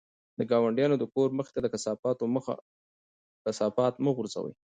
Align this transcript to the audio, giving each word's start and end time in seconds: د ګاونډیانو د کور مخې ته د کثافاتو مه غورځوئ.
د 0.37 0.39
ګاونډیانو 0.51 0.95
د 0.99 1.03
کور 1.13 1.29
مخې 1.37 1.51
ته 1.55 1.59
د 1.63 1.67
کثافاتو 1.73 2.23
مه 4.05 4.11
غورځوئ. 4.15 4.53